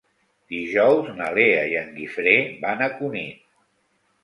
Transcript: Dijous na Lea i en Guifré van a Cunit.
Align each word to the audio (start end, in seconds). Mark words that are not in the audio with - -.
Dijous 0.53 1.11
na 1.19 1.27
Lea 1.39 1.59
i 1.73 1.77
en 1.83 1.93
Guifré 1.99 2.35
van 2.67 2.85
a 2.89 2.91
Cunit. 2.97 3.47